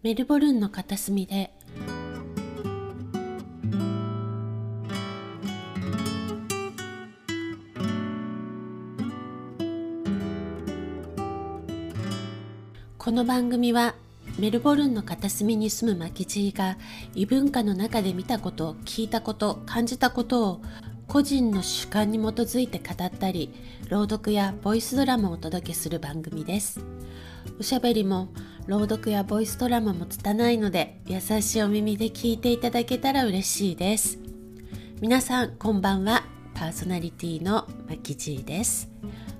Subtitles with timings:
[0.00, 1.52] メルボルンの片隅で。
[12.96, 13.96] この番組は
[14.38, 16.78] メルボルンの片隅に住むマキジーが
[17.16, 20.62] 異文化の中で見たこと聞いたこと感じたことを
[21.08, 23.52] 個人の主観に基づいて語ったり
[23.88, 26.84] 朗読やボイスドラマをお届けする番組です。
[27.58, 28.28] おしゃべりも
[28.66, 34.18] 朗読やボイスドラマも拙いので優しいお耳で聞いていただけたら嬉しいです。
[35.00, 36.24] 皆さんこんばんは。
[36.54, 38.90] パーソナリティのマキジーです。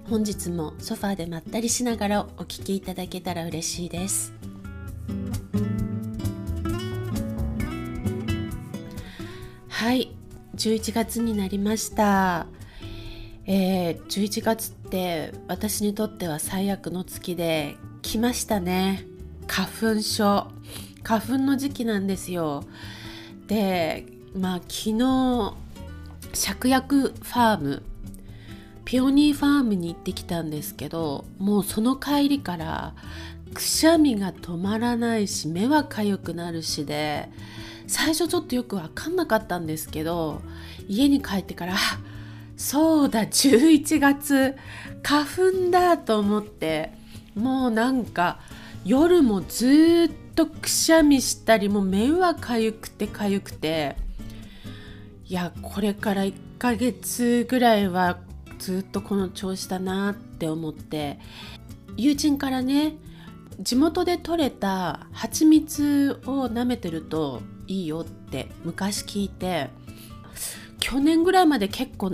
[0.08, 4.32] 本日もソファーでまったりしながらお聞きいただけたら嬉しいです。
[9.68, 10.14] はい。
[10.56, 12.46] 11月になりました。
[13.46, 17.76] えー、11月って私にとっては最悪の月で
[18.08, 19.04] 来ましたね。
[19.46, 20.46] 花粉症。
[21.02, 22.64] 花粉の時期なんですよ。
[23.48, 25.54] でまあ昨日
[26.32, 27.82] 芍薬ファーム
[28.86, 32.94] ピオニーファームに行ってきたんですけどもうその帰りから
[33.52, 37.28] くしゃみが止まらないし目は痒くなるしで
[37.86, 40.40] 最初ちょっとよく分かんなかったんですけど
[40.88, 41.76] 家に帰ってから
[42.56, 44.56] そうだ11月
[45.02, 46.96] 花粉だと思って
[47.34, 48.40] もうなんか
[48.84, 53.96] 夜もずっとくしゃみしたりもう目はかゆくてかゆくて。
[55.26, 58.18] いやこれから1ヶ月ぐらいは
[58.58, 61.18] ずっとこの調子だなって思って。
[61.96, 62.94] 友人からね
[63.60, 69.70] 地元で採れた蜂蜜を舐めてるといいよって昔聞いて。
[70.80, 72.12] 去年ぐらいまで結構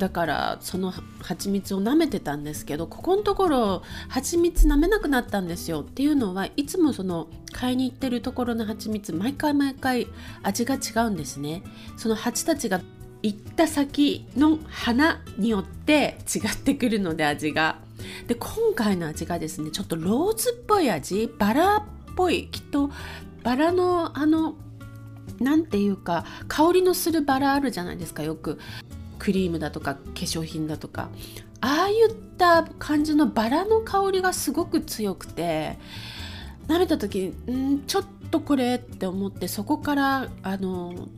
[0.00, 5.82] だからその蜂蜜を舐めてたんですけどここのところ蜂蜜舐めなくなったんですよ。
[5.82, 10.06] っていうのはいつもその買いに行ってるところの蜂蜜毎回毎回
[10.42, 11.62] 味が違うんですね。
[11.98, 12.80] その蜂たちが
[13.22, 17.78] 行った先の花によって違ってくるので味が。
[18.26, 21.82] で今回の味がですねちょっとローズっぽい味バラっ
[22.16, 22.90] ぽいきっと
[23.42, 24.54] バラのあの
[25.40, 28.58] 何て言うか香りのするバラあるじゃないですかよく。
[29.20, 31.10] クリームだとか化粧品だとか
[31.60, 35.78] ああいった感じのバラの香りがすごく強くて
[36.66, 41.08] 舐めた時にんちょっとこれって思ってそこからあの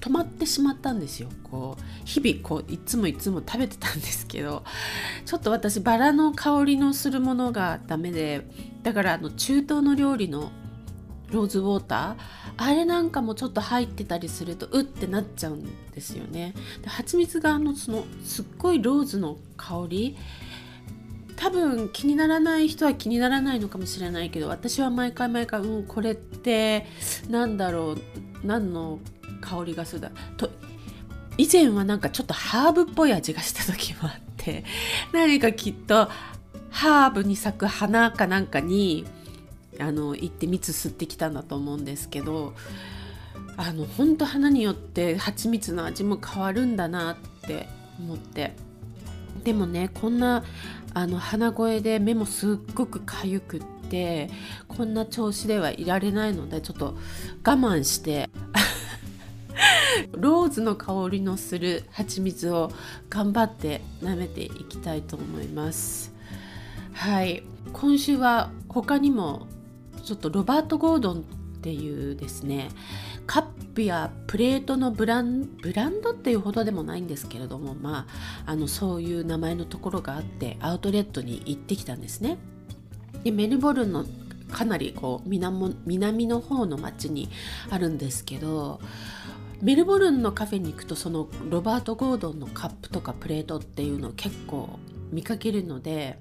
[0.00, 1.28] 止まってしまったんですよ。
[1.44, 4.64] こう日々こういつもいつも食べてたんですけど
[5.26, 8.44] ちょっと私バラの香りのするものがダメで
[8.82, 10.50] だからあの中東の料理の
[11.32, 12.16] ローズウォーター？
[12.58, 16.54] あれなんかもちょっと入ってたりするとうってなっちゃうんですよね。
[16.82, 20.16] で蜂蜜があのそのすっごいローズの香り？
[21.36, 26.86] 多分気にならない人は気にならないのかもしれないけど私は毎回毎回うんこれって
[27.28, 29.00] なんだろう何の
[29.40, 30.50] 香りがするだと
[31.38, 34.64] 以前はなんかちょっとハーブっぽい味がした時もあって
[35.12, 36.08] 何かきっと
[36.70, 39.04] ハーブに咲く花かなんかに
[39.82, 42.54] あの行って蜜吸ってきたんだと思うんですけど
[43.56, 47.16] あの本当花によって蜂蜜の味も変わるんだなっ
[47.46, 48.54] て思って。
[49.44, 50.44] でもねこんな
[50.94, 54.30] あの鼻声で目もすっごく痒くって
[54.68, 56.96] こんな調子ではいられないのでちょっと
[57.44, 58.30] 我慢して
[60.12, 62.70] ローズの香りのする蜂蜜を
[63.10, 66.12] 頑張って舐めていきたいと思います。
[66.92, 67.42] はい。
[67.72, 69.46] 今週は他にも
[70.02, 71.22] ちょっとロバート・ゴードンっ
[71.62, 72.70] ていうですね
[73.26, 73.42] カッ
[73.74, 78.06] プやプレートのブランブランドっていうほどでもないんですけれどもま
[78.44, 82.38] ああのそういう名前のところがあってアウトレットに行ってきたんですね。
[83.22, 84.04] でメルボルンの
[84.50, 87.30] かなりこう南南の方の町に
[87.70, 88.80] あるんですけど
[89.62, 94.80] メルボルンのカフェに行くとそのロバート・ゴードンのカップとかプレートっていうのを結構
[95.12, 96.18] 見かけるので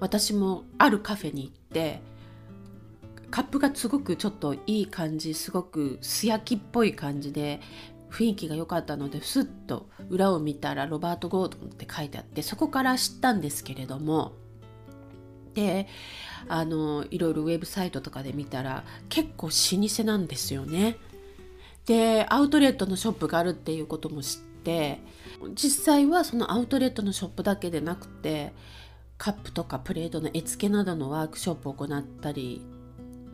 [0.00, 2.02] 私もあるカフェに行って
[3.30, 7.60] カップがすごくちょっといい感じすごく素焼きっぽい感じで
[8.10, 14.32] 雰囲気が良かったのでスッと裏を見たらロバート・ゴードンって書いてあってそこから知ったんですけれども
[15.54, 15.86] で
[16.48, 20.96] あのいろいろウェブサイトとかで見たら結構老舗なんですよね。
[21.86, 25.00] でアウトレットのショップがあるっていうことも知って
[25.54, 28.52] 実際はそのアウトレットのショップだけでなくて
[29.18, 32.62] カップとかプレートの絵付けなどのワークショップを行ったり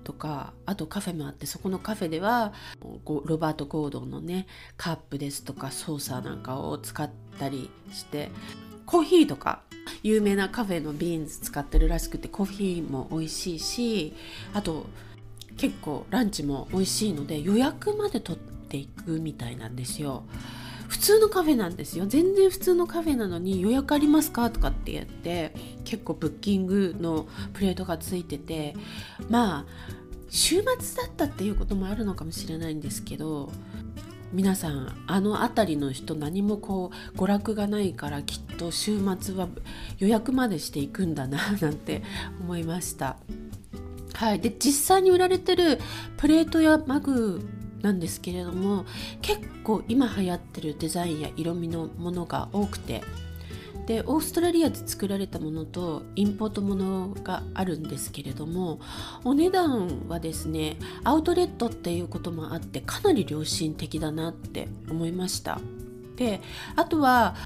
[0.06, 2.52] とかあとカフェもあってそこのカフェでは
[3.24, 7.10] ロバート・ゴードンのねカップですとかソーサーなんかを使っ
[7.40, 8.30] たりして
[8.86, 9.62] コーヒーとか
[10.04, 14.14] 有名なカフェのビーンズ使ってるらしくてコーヒーも美味しいし
[14.54, 14.86] あと
[15.56, 20.22] 結構ランチも美味しいので予約まで取っていくみたいなんですよ。
[20.88, 22.06] 普通のカフェなんですよ。
[22.06, 24.50] 全然普通のカフェなのに予約ありますか？
[24.50, 25.52] とかって言って
[25.84, 28.74] 結構ブッキングのプレートがついてて
[29.28, 29.66] まあ
[30.28, 30.62] 週末
[31.02, 33.50] だったっていうこともあるのかもしれないんですけど
[34.32, 39.48] 皆さんあの辺りの人何もこう娯楽がないからきっと週末は
[39.98, 42.02] 予約までしていくんだな なんて
[42.40, 43.16] 思いました。
[44.12, 45.78] はい、で実際に売られてる
[46.16, 47.46] プレートやマグ
[47.86, 48.84] なんですけれども
[49.22, 53.02] 結構今流行ってるデザインや色味のものが多くて
[53.86, 58.80] でオーストラリアで作られたものとインポートものがあるんですけれども
[59.22, 65.60] お値段はですねアウトレットっていうこともあってかなり良心的だなって思いました。
[66.16, 66.40] で
[66.74, 67.36] あとは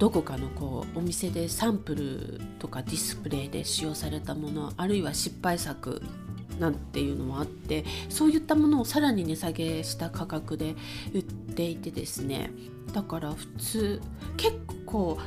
[0.00, 6.02] どこかのこうお店でサンプルとかディスプレイで使用されたものあるいは失敗作
[6.58, 10.74] なんていうのもあってそういったものをさらに値下げした価格で
[11.12, 12.50] 売っていてですね。
[12.92, 14.00] だから普通
[14.36, 14.56] 結
[14.86, 15.18] 構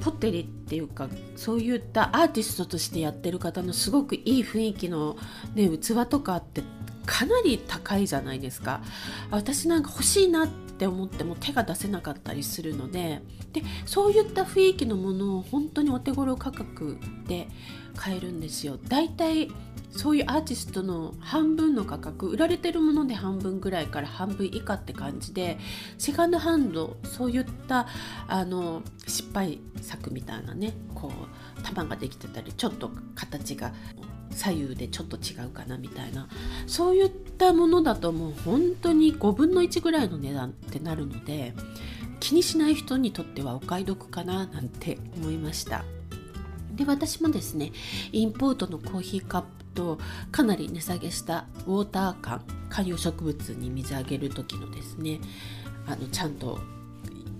[0.00, 5.16] ポテリっていうかそういったアーティストとしてやってる方のすごくいい雰囲気の、
[5.54, 6.62] ね、器とかって
[7.06, 8.80] かなり高いじゃないですか。
[9.30, 13.20] 私なんか欲しいなって思っても手が出せなかったりするので
[13.52, 17.48] でそういった雰囲気のものを本当にお手頃価格で
[17.96, 18.78] 買えるんですよ。
[18.88, 19.50] だいたい
[19.90, 25.58] そういうアーティストの半分の価格売られてるもので半分ぐらいから半分以下って感じで
[25.98, 27.86] セカンドハンドそういった
[28.28, 31.10] あの失敗作みたいなねこ
[31.58, 33.72] う玉ができてたりちょっと形が
[34.30, 36.28] 左右でちょっと違うかなみたいな。
[36.66, 41.52] そういったものだともう本当に5分の1ぐらいの値段ってなるので
[42.20, 45.84] 気にしない人にとってはお買い得かななんて思いました。
[46.74, 47.72] で私もですね
[48.12, 49.98] インポートのコーヒーカップと
[50.30, 55.20] かなり値下げしたウォーター缶観葉植物に水あげる時のですね
[55.86, 56.60] あのちゃんと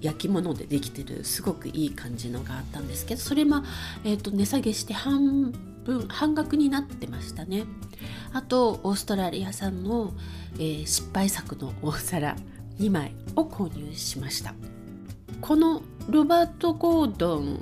[0.01, 3.63] 焼き物でできてるすごくいい感じのがあったんですけどそれも、
[4.05, 5.53] えーと、値下げして半
[5.85, 7.65] 分半額になってましたね。
[8.33, 10.15] あとオーストラリア産の、
[10.55, 12.37] えー、失敗作の大皿
[12.79, 14.55] 2枚を購入しました。
[15.43, 17.61] このロバート・ゴードン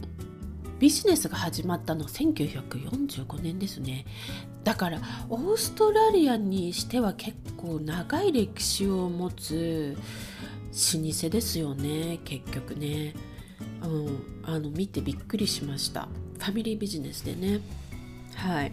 [0.79, 4.07] ビジネスが始まったのは1945年ですね。
[4.65, 9.97] だからオーストラリアにしては結構長い歴史を持つ
[10.95, 13.15] 老舗ですよね結局ね、
[13.83, 16.09] うん、あの見てびっくりしました。
[16.39, 17.61] ファミリービジネスでね。
[18.35, 18.73] はい。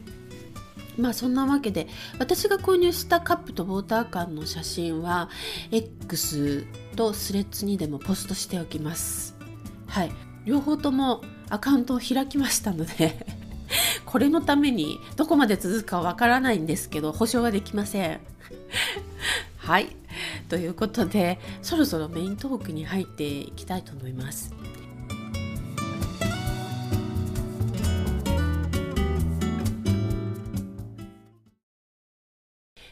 [0.98, 1.88] まあそんなわけで
[2.20, 5.30] 私が購入したカップとウォーター缶の写真は
[5.72, 6.66] X
[6.96, 9.36] とスレッズにでもポストしておきます。
[9.88, 10.12] はい。
[10.46, 13.16] 両方ともアカウントを開きましたので
[14.06, 18.20] これのためにどこまで続くかわからないんですけど保証はできません。
[19.58, 19.96] はい。
[20.48, 24.54] ということでそろそろメイントークに入っていきたいと思います。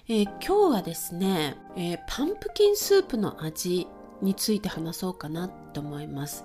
[0.10, 3.88] えー、今日はですね、えー、パンプキンスープの味
[4.22, 6.44] について話そうかなと思います。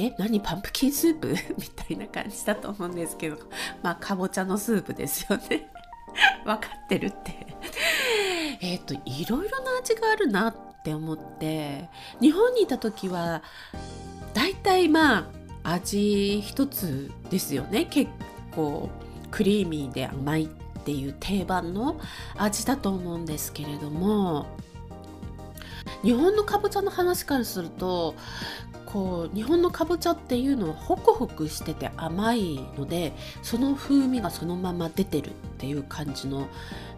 [0.00, 1.34] え何パンプキンスープ？
[1.58, 3.36] みたいな感じだと思うんですけど。
[3.82, 5.68] まあかぼちゃのスープですよね。
[6.46, 7.46] 分かってるって。
[8.60, 11.88] えっといろいろな味があるなって思って。
[12.20, 13.42] 日本にいた時は
[14.34, 15.30] 大体ま
[15.64, 17.86] あ味一つですよね。
[17.86, 18.08] 結
[18.54, 18.88] 構
[19.32, 20.48] クリーミーで甘いっ
[20.84, 22.00] ていう定番の
[22.36, 24.46] 味だと思うんですけれども。
[26.02, 28.14] 日本のかぼちゃの話からすると
[28.88, 36.48] こう日本のかぼちゃっていうのはホクホクしてて甘いのでその風味がそのまま出てるっていう感じの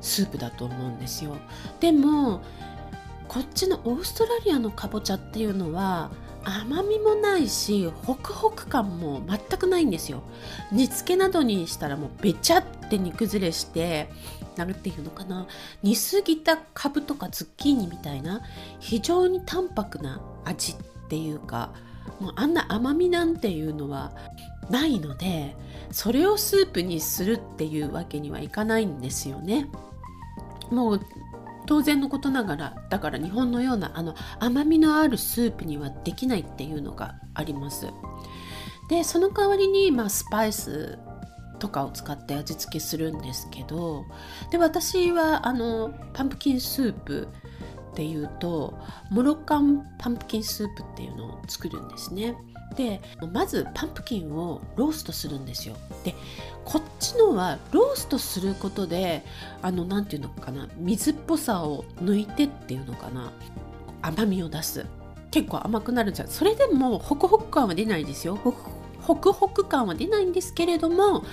[0.01, 1.37] スープだと思うんですよ。
[1.81, 2.43] でも
[3.27, 6.13] こっちのオーストラリアのかぼちゃっていうのは
[6.45, 10.23] 甘みもないしホクホク感も全くないんですよ。
[10.71, 14.11] 煮付けなどにしたらもうべちゃって煮崩れして
[14.57, 15.49] 何ていうのかな。
[15.83, 18.43] 煮すぎたカブとかズッキーニみたいな
[18.79, 20.77] 非常に淡白な味っ
[21.11, 21.75] ていうか
[22.21, 24.13] もうあんな甘みなんていうのは
[24.71, 25.57] ないので
[25.91, 29.69] それをスープにするっていうわけにはいかないんですよね。
[30.71, 31.01] もう
[31.67, 37.87] 当然のことながらだから日本のようなあの甘みのあるスープにはできないっていうのがあります
[38.89, 40.99] でその代わりに、まあ、スパイス
[41.61, 44.05] とかを使って味付けするんですけど
[44.51, 47.29] で私はあのパンプキンスープ
[47.91, 48.79] っていうと
[49.11, 52.35] モロッカンパンプキンスープっていうのを作るんですね。
[52.77, 53.01] で
[53.33, 55.75] まずパンプキンをローストするんですよ。
[56.05, 56.15] で
[56.65, 59.25] こっちのはローストすることで
[59.61, 63.33] あの何て言うのかな水っぽさを抜いてっていうのかな
[64.03, 64.87] 甘みを出す。
[65.33, 66.29] 結構甘くなるんじゃん。
[66.29, 68.37] それでもホクホク感は出ないですよ。
[68.37, 68.53] ホ
[69.17, 71.25] クホク感は出ないんですけれども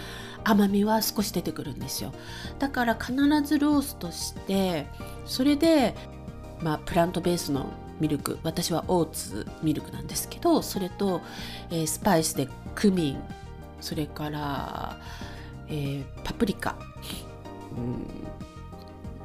[0.44, 2.14] 甘みは少し出てくるんですよ。
[2.58, 4.88] だから必ずローストして
[5.26, 5.96] それで
[6.62, 7.68] まあプラントベースの
[8.00, 11.22] ミルク私はオーツミルクなんですけどそれと、
[11.72, 13.20] えー、スパイスでクミン
[13.82, 14.98] それから、
[15.68, 16.76] えー、パプリカ、
[17.78, 18.06] うん、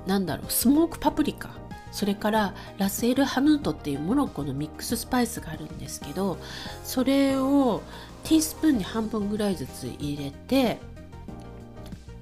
[0.07, 1.63] なんだろうスモークパプリカ。
[1.93, 6.39] それからラセールハヌートっていうモロッコのミックススパイスがあるんですけど
[6.85, 7.83] それを
[8.25, 10.81] ティースプーンに半分ぐらいずつ入れて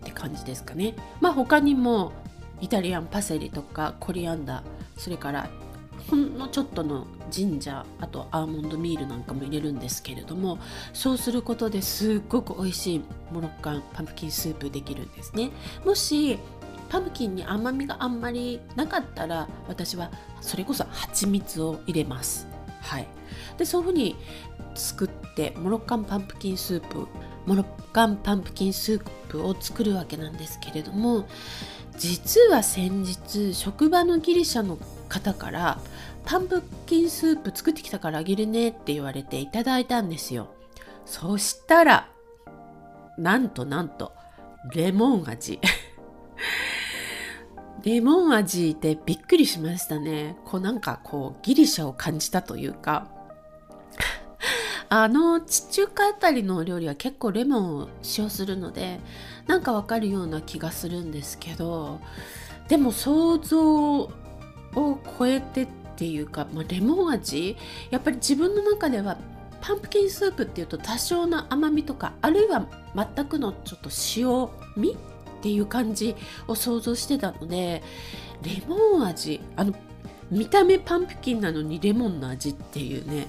[0.00, 0.96] って感じですかね。
[1.20, 2.10] まあ他にも
[2.60, 4.62] イタリアンパセリとかコリアンダー
[5.00, 5.49] それから
[6.11, 10.59] ほんのちょっとのジンジャーあとアーモンドミールなんかも入れるんですけれども
[10.92, 15.50] そうすることですっごく美味しいモロッカンパンプキンスープできるんですね。
[15.85, 16.38] もし
[16.90, 22.47] パンプキンに甘みがあんまりなかったら私はそれこそ蜂蜜を入れます。
[22.83, 23.09] はい。
[23.57, 24.16] でそういうふうに
[24.75, 27.07] 作ってモロッカンパンプキンスープ
[27.47, 31.26] モロッカンパンプキンスープを作るわけなんですけれども
[32.00, 34.78] 実は先日職場のギリシャの
[35.11, 35.78] 方から
[36.25, 40.49] パンプキンスープ作ってきたからあげるねって言われていただいたんですよ。
[41.04, 42.09] そしたら
[43.19, 44.14] なんとなんと
[44.73, 45.61] レモン味。
[47.85, 50.38] レモン味でびっくりしましたね。
[50.47, 53.09] こうなんかこうギリシャを感じたというか。
[54.92, 58.99] あの地中海あたりのお料理は結構レモンを使用するので
[59.47, 62.00] なんかわかるような気がするんですけど
[62.68, 64.11] でも想像を
[64.75, 67.56] 超えてっていうか、まあ、レモン味？
[67.90, 69.16] やっぱり自分の中では
[69.61, 72.66] パンプキンスープっていうと多少の甘みとかあるいは
[72.97, 74.49] 全くのちょっと塩
[74.82, 74.97] 味っ
[75.40, 76.16] ていう感じ
[76.49, 77.85] を想像してたので
[78.42, 79.40] レモン味？
[79.54, 79.73] あの
[80.30, 83.26] 見た目パンプキンなのにレモンの味っていうね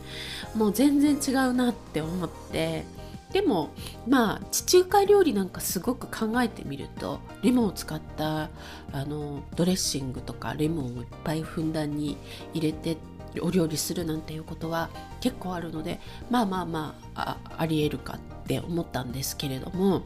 [0.56, 2.86] もう全然違うなって思って
[3.34, 3.70] でも
[4.08, 8.50] まあ地中海料理なんかすごく考えてみるとレモンを使った
[8.92, 12.18] あのドレッシングとかレモンをいっぱいふんだんに
[12.54, 12.98] 入れて
[13.42, 14.90] お料理するなんていうことは
[15.22, 20.04] 結構あるのでまあまあまあありえるかって思ったんですけれども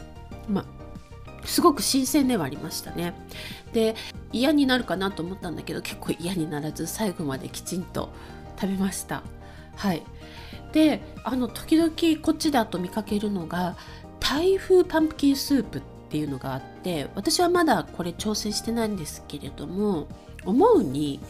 [0.47, 0.85] まあ
[1.45, 3.13] すごく新鮮ではありましたね。
[3.73, 3.95] で
[4.31, 8.09] 嫌になるかなと思ったんだけど結構嫌にならず最後まできちんと
[8.59, 9.23] 食べました。
[9.75, 10.03] はい
[10.71, 11.91] であの時々
[12.21, 13.77] こっちだと見かけるのが
[14.19, 20.07] 台風パンプキンスープっていうのがあって私はまだこれ挑戦してないんですけれども
[20.45, 21.21] 思うに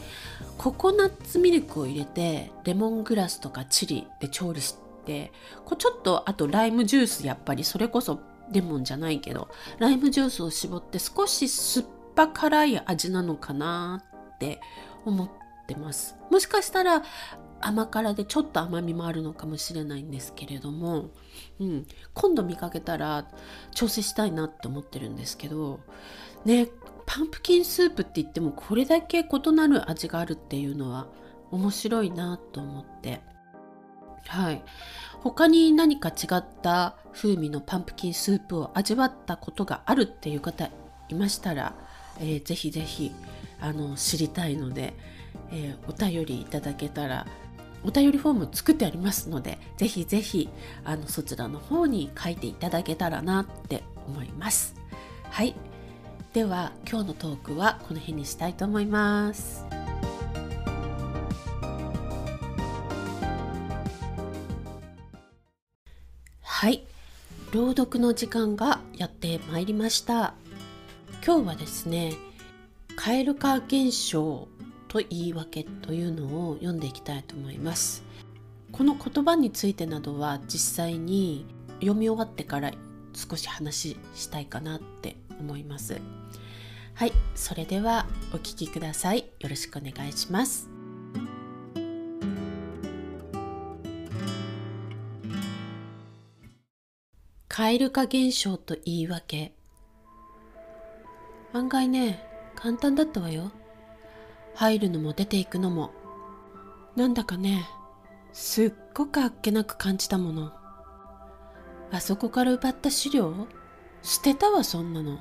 [0.58, 5.32] ココナッツミルクを入れてレモングラスとかチリで調理して
[5.64, 8.18] こうちょっとあとライムジュースやっぱりそれこそ
[8.50, 9.48] レモンじゃないけど
[9.78, 11.86] ライムジュースを絞って少し酸っ
[12.16, 14.02] ぱ辛い味なのかな
[14.34, 14.60] って
[15.04, 15.30] 思っ
[15.66, 16.16] てます。
[16.30, 17.02] もしかしたら
[17.60, 21.10] 甘辛でちょっと甘みもあるのかもしれないんですけれども、
[21.60, 23.26] うん、今度見かけたら
[23.72, 25.80] 調整したいなって思ってるんですけど
[26.44, 26.68] ね
[27.06, 31.06] パンプキンスープって言ってもこれだけ異なる味があるっていうのは
[31.50, 33.20] 面白いなと思って。
[34.28, 34.62] はい。
[35.20, 40.68] 他に何か違った風味のパンプキンスープを味わったことがあるっていう方
[41.08, 41.74] いましたら、
[42.20, 43.12] えー、ぜひぜひ
[43.60, 44.94] あの知りたいので、
[45.50, 47.26] えー、お便りいただけたら
[47.84, 50.48] お便りフォーム作ってありますのでぜひぜひ
[50.84, 54.74] あのそちらの方に書いていただけたらなって思います。
[55.30, 55.54] はい。
[56.32, 59.64] では今日のトークはこの辺にしたいと思います。
[66.42, 66.84] はい。
[67.52, 70.34] 朗読の時間がやってまいりました。
[71.26, 72.12] 今日はですね
[72.94, 74.46] 蛙化現象
[74.86, 78.04] と言い訳というのを読んでいきたいと思います。
[78.70, 81.44] この言葉についてなどは実際に
[81.80, 82.70] 読み終わってから
[83.12, 86.00] 少し話したいかなって思います。
[86.94, 89.28] はいそれではお聞きください。
[89.40, 90.70] よろしくお願いします。
[97.48, 99.56] 蛙化現象と言い訳。
[101.56, 102.22] 案外ね
[102.54, 103.50] 簡単だったわよ。
[104.54, 105.90] 入るのも出ていくのも。
[106.96, 107.66] なんだかね
[108.32, 110.52] すっごくあっけなく感じたもの。
[111.90, 113.46] あそこから奪った資料？
[114.02, 115.18] 捨てたわそんなの。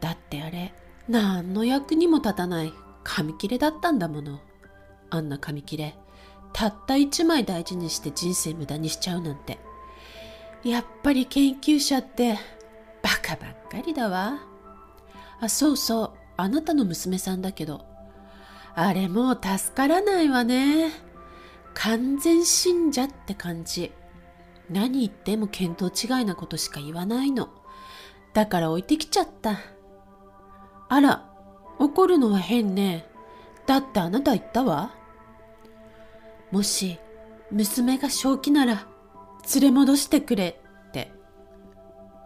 [0.00, 0.72] だってあれ
[1.08, 4.40] 何の役にも立たない紙切れだったんだもの。
[5.10, 5.96] あんな紙切れ
[6.52, 9.58] たった一枚大事にして人生無駄にしちゃうなんて。
[10.64, 12.38] やっぱり研究者って
[13.02, 14.38] バカばっかりだわ。
[15.40, 16.12] あそうそう。
[16.36, 17.84] あなたの娘さんだけど。
[18.74, 20.90] あれもう助からないわね。
[21.74, 23.92] 完全信者って感じ。
[24.70, 27.48] 何言っても見当違いなことしか言わないの。
[28.34, 29.58] だから置いてきちゃった。
[30.88, 31.30] あら
[31.78, 33.06] 怒るのは変ね。
[33.66, 34.94] だってあなた言ったわ。
[36.50, 36.98] もし
[37.50, 38.86] 娘が正気なら
[39.54, 41.12] 連れ戻してくれって。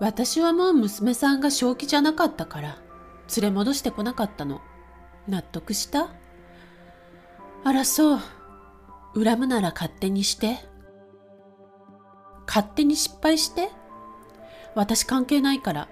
[0.01, 2.79] 私はもう娘さんが正気じゃなかったから。
[3.37, 4.61] 連れ戻してこなかったの。
[5.29, 6.09] 納得した？
[7.65, 8.19] あらそう。
[9.15, 10.59] 恨むなら勝手にして。
[12.47, 13.71] 勝手に失敗して？
[14.75, 15.89] 私関係ないから。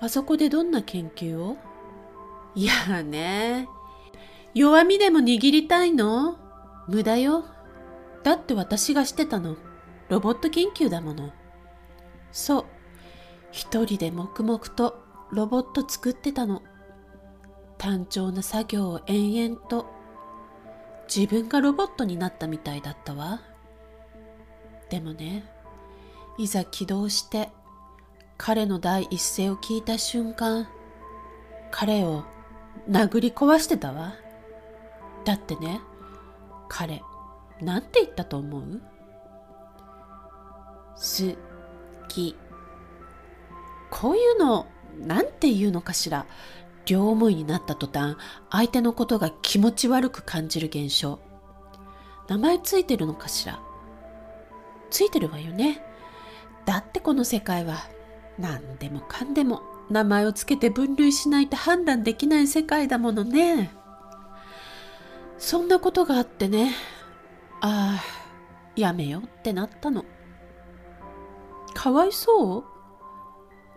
[0.00, 1.56] あそこでどんな研究を？
[2.54, 3.68] いやね。
[4.54, 6.38] 弱みでも握りたいの？
[6.88, 7.44] 無駄よ。
[8.22, 9.56] だって私がしてたの。
[10.08, 11.30] ロボット研究だもの。
[12.32, 12.64] そう。
[13.52, 15.05] 一人で黙々と。
[15.32, 16.62] ロボット作ってたの。
[17.78, 19.86] 単調な作業を延々と。
[21.14, 23.40] 自分がロボットになったみたいだったわ。
[24.88, 25.44] でもね、
[26.38, 27.50] いざ起動して
[28.38, 30.68] 彼の第一声を聞いた瞬間、
[31.70, 32.24] 彼を
[32.88, 34.14] 殴り壊してたわ。
[35.24, 35.80] だってね、
[36.68, 37.02] 彼、
[37.60, 38.80] なんて言ったと思う？
[40.96, 41.36] 好
[42.08, 42.36] き。
[43.90, 44.66] こういうの、
[44.98, 46.26] なんて言うのかしら？
[46.86, 48.16] 両思いになった途端、
[48.50, 51.18] 相手のことが気持ち悪く感じる現象。
[52.28, 53.60] 名前ついてるのかしら？
[54.90, 55.82] ついてるわよね。
[56.64, 57.76] だってこの世界は、
[58.38, 63.72] 何でもかんでも名前をつけて分類しないと判断できない世界だものね。
[65.38, 66.72] そんなことがあってね、
[67.60, 68.02] ああ、
[68.76, 70.04] やめようってなったの。
[71.74, 72.64] かわいそう？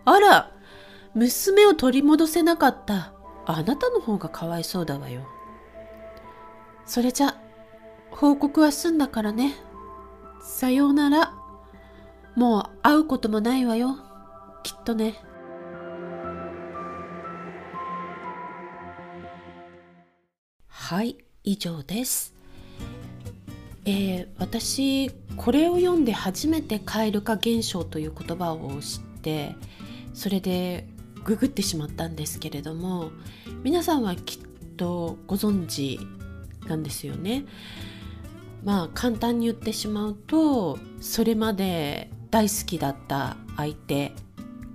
[0.06, 0.52] あら、
[1.20, 3.12] 娘を取り戻せなかった
[3.46, 5.28] あなたの方がかわいそうだわよ。
[6.86, 7.36] それじゃ、
[8.10, 9.53] 報告は済んだからね。
[10.42, 11.34] さようなら。
[12.38, 13.98] もう会うこともないわよ。
[14.64, 15.16] きっとね。
[20.70, 21.18] はい。
[21.44, 22.34] 以上です。
[23.84, 29.55] えー、私これを読んで初めて蛙化現象という言葉を知って
[30.14, 30.89] それで
[31.24, 33.12] ググってしまったんですけれども
[33.64, 36.00] 皆さんはきっとご存知
[36.68, 37.46] なんですよね。
[38.64, 44.14] まあ簡単に言ってしまうとそれまで大好きだった相手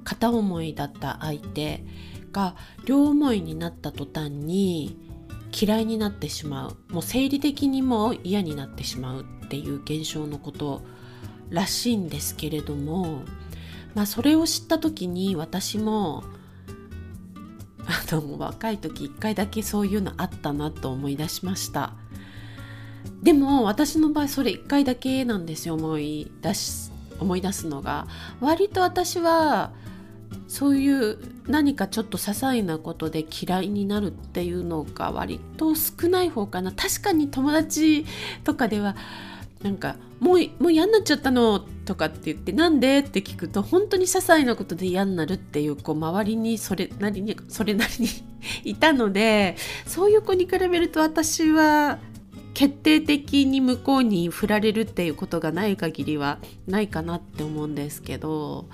[0.04, 1.84] 片思いだった相手
[2.32, 4.98] が両思いになった途端に
[5.52, 10.82] 嫌いになってしまうもう生理的にも嫌になってしまうっていう現象のこと
[11.50, 13.22] らしいんですけれども、
[13.94, 16.24] まあ、それを知った時に私も
[17.86, 21.92] あの若い時一回だけそういうのあったなと思い出しました。
[23.22, 28.06] でも私の場合それ一回だけなんですよ思い出し思い出すのが。
[28.40, 29.72] 割と私は
[30.48, 36.72] そういう何かちょっと些細なことで嫌いになるっていうのが割と少ない方かな。
[36.72, 38.04] 確かに友達
[38.44, 38.96] とかでは
[39.64, 48.08] なんかもうもう嫌になっちゃったのとかって言ってなんでって聞くと本当に些細なことで嫌になるっていうこう周りにそれなりにそれなりに
[48.64, 51.98] いたのでそういう子に比べると私は
[52.52, 58.68] 決定的に向こうに振られるっていうことがない限りはないかなって思うんですけど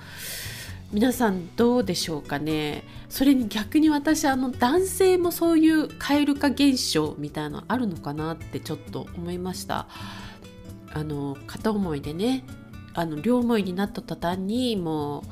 [0.91, 2.83] 皆さんどうでしょうかね。
[3.07, 9.87] それに逆に私あの男性もそういう蛙化現象みたいなのあるのかなってちょっと思いました。
[10.93, 12.43] あの片思いでね
[12.93, 15.23] あの両思いになった途端にもう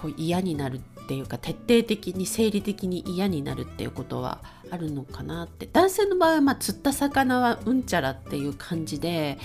[0.00, 9.36] こう嫌になるっていうか徹底的に生理的に嫌になるっていうことはあるのかなって男性の場合はまあ釣った魚はうんちゃらっていう感じで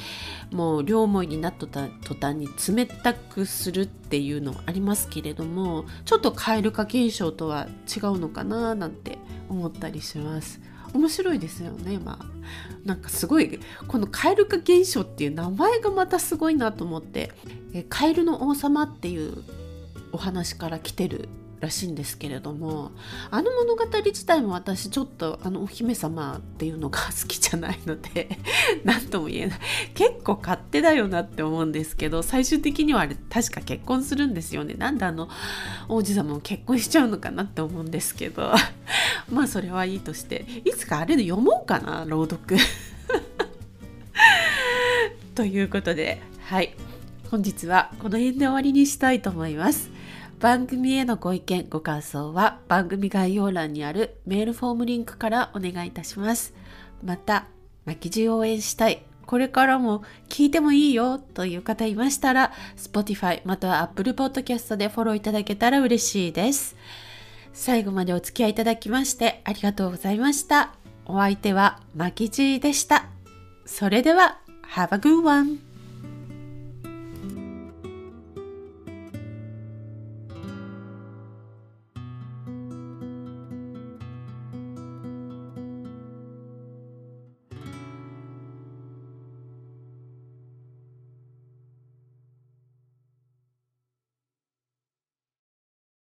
[0.51, 9.17] もう両思いになった途端に冷たくするっていうのありますけれどもちょっと蛙化現象とは違うのかななんて
[9.49, 10.62] 思ったりします。
[10.95, 11.99] 面白いですよね。
[11.99, 12.25] まあ
[12.86, 17.31] なんかすごいこの蛙化現象っていう名前がまたすごいなと思って
[17.73, 19.43] 「えカエルの王様」っていう
[20.12, 21.27] お話から来てる
[21.59, 22.91] らしいんですけれども
[23.31, 28.37] あの物語自体も私ちょっとあのお姫様っていうのが好きじゃないので
[28.83, 29.59] 何とも言えない。
[29.93, 34.73] 結構勝手だよなって思うんですけど最終的にはあれ確か結婚するんですよね。
[34.75, 35.29] なんであの
[35.87, 38.53] 王子様も結婚しちゃうのかなって思うんですけど
[39.31, 42.57] まあそれはいいとしていつかあれで読もうかな朗読。
[45.35, 46.75] ということではい。
[47.31, 49.94] 本日はこの辺で終わりにしたいと思います。
[50.39, 56.53] 番組へのご意見ご感想は番組概要欄にあるメールフォームリンクからお願いいたします。
[57.03, 57.47] また
[57.85, 59.05] 巻き地応援したい。
[59.25, 66.75] これからも聞いてもいいよという方いましたら Spotify または Apple Podcast でフォローいただけたら嬉しいです。
[67.53, 70.75] 最後までお付き合いいただきましてありがとうございました。
[71.05, 73.07] お相手は巻き地でした。
[73.65, 74.39] それでは
[74.75, 75.64] Have a good one!